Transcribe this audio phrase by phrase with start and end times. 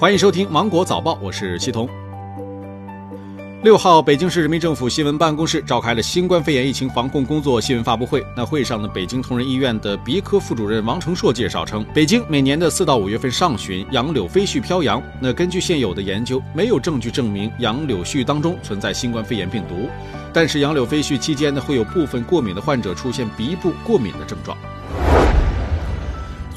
[0.00, 1.86] 欢迎收听《芒果早报》，我是西彤。
[3.62, 8.24] 六号，北京市人民政府新闻办公室召开了新冠肺炎疫情防控工作新闻发布会。
[8.34, 15.02] 那会上呢，北京同仁医院的鼻科副主任王成硕介绍称，北京每年的四到五月份上旬，杨柳飞絮飘扬。
[15.20, 19.86] 那根据现有的研究，没有证据证明杨柳絮当中存在新冠肺炎病毒，
[20.32, 24.56] 但是杨柳飞絮期间呢，会有部分过敏的患者出现鼻部过敏的症状。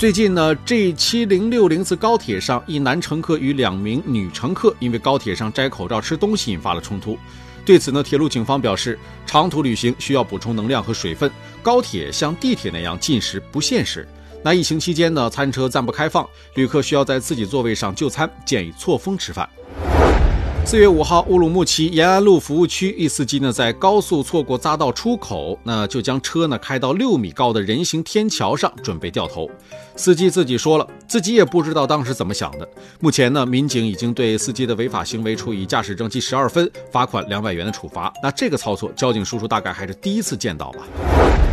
[0.04, 7.18] 最近呢，G 七零六零次高铁上，一男乘客与两名女乘客因为高铁上摘口罩吃东西引发了冲突。
[7.66, 11.32] 对此呢，铁路警方表示，长途旅行需要补充能量和水分，
[11.62, 14.06] 高铁像地铁那样进食不现实。
[14.44, 19.48] 那疫情期间呢，餐车暂不开放，旅客需要在自己座位上就餐，建议错峰吃饭。
[20.66, 29.48] 四月五号，乌鲁木齐延安路服务区一司机呢，在高速错过匝道出口，那就将车呢开到六米高的人行天桥上，准备掉头。
[29.96, 32.68] 司机自己说了，自己也不知道当时怎么想的。
[33.00, 38.12] 目前呢，民警已经对司机的违法行为处以驾驶证记十二分、罚款两百元的处罚。
[38.24, 41.53] 那这个操作，交警叔叔大概还是第一次见到吧。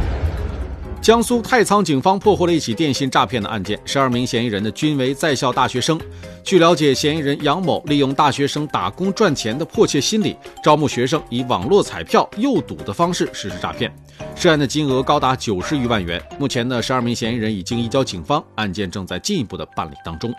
[1.00, 5.98] 江苏太仓警方破获了一起电信诈骗的案件，十二名嫌疑人呢均为在校大学生。
[6.44, 13.90] 据了解，嫌疑人杨某利用大学生打工赚钱的迫切心理，招募学生以网络彩票诱赌的方式实施诈骗，
[14.36, 16.22] 涉案的金额高达九十余万元。
[16.38, 20.30] 目前呢，十二名嫌疑人已经移交警方，案件正在进一步的办理当中。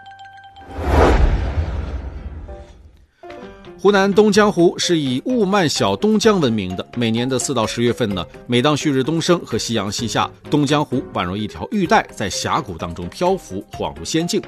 [3.81, 6.87] 湖南东江湖是以雾漫小东江闻名的。
[6.95, 14.39] 每年的四到十月份呢，每当旭日东升和夕阳西下，东江湖宛如一条玉带，在峡谷当中漂浮，恍如仙境。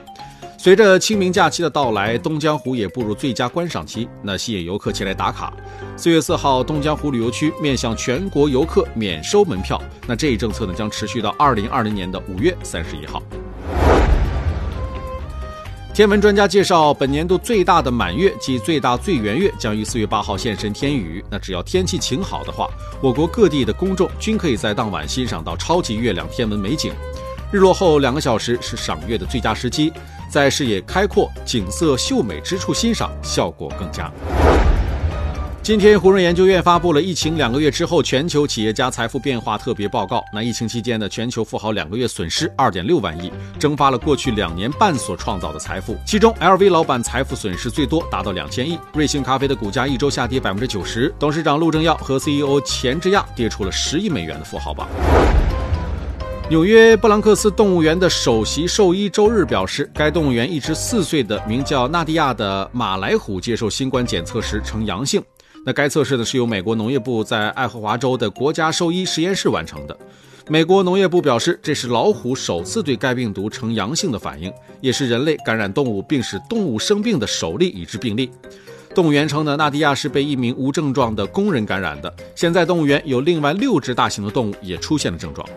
[0.56, 5.52] 随着清明假期的到来，东江湖也步入最佳观赏期，那吸引游客前来打卡。
[5.98, 9.81] 四月四号，东江湖旅游区面向全国游客免收门票。
[10.08, 13.20] 那这一政策呢，将持续到二零二零年的五月三十一号。
[15.94, 21.23] 天文专家介绍，本年度最大的满月及最大最圆月将于四月八号现身天宇。
[21.30, 22.67] 那只要天气晴好的话，
[22.99, 26.92] 我国各地的公众均可以在当晚欣赏到超级月亮天文美景。
[27.52, 29.93] 日落后两个小时是赏月的最佳时机，
[30.31, 34.11] 在视野开阔、景色秀美之处欣赏，效果更佳。
[35.63, 40.21] 今天，胡润研究院发布了疫情两个月之后全球企业家财富变化特别报告。
[40.33, 45.95] 那疫情期间呢，全球富豪两个月损失二点六万亿，蒸发了过去两年半所创造的财富。
[46.05, 48.77] 其中，LV 老板财富损失最多，达到两千亿。
[48.93, 54.85] 瑞幸咖啡的股价一周下跌百分之九十，董事长陆正耀和 CEO 钱之亚跌出了十亿美元的富豪榜。
[56.49, 65.23] 纽约布朗克斯动物园的首席兽医周日表示，该动物园一只四岁的名叫纳迪亚的马来虎接受新冠检测时呈阳性。
[65.65, 69.97] 那该测试呢是由美国农业部在爱荷华州的国家兽医实验室完成的。
[70.49, 74.51] 美国农业部表示，这是老虎首次对该病毒呈阳性的反应，
[74.81, 78.29] 也是人类感染动物并使动物生病的首例已知病例。
[78.93, 82.13] 动物园称呢，纳迪亚是被一名无症状的工人感染的。
[82.35, 85.47] 现在动物园有另外六只大型的动物也出现了症状。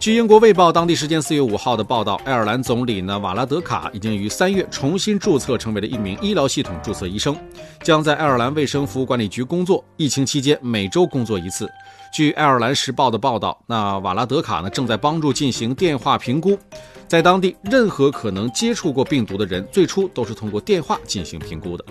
[0.00, 7.36] 据英国卫报当地时间四月五号的报道，爱尔兰总理呢瓦拉德卡已经于三月重新注册成为了一名医疗系统注册医生，
[7.84, 9.84] 将在爱尔兰卫生服务管理局工作。
[9.98, 11.68] 疫情期间每周工作一次。
[12.14, 16.58] 据爱尔兰时报的报道，那瓦拉德卡呢正在帮助进行电话评估，
[17.06, 21.84] 在当地任何可能接触过病毒的人，最初都是通过电话进行评估的。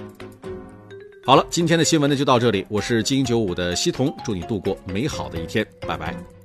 [1.23, 6.38] 好了，今天的新闻呢就到这里，我是金九五的西彤，祝你度过美好的一天，拜拜。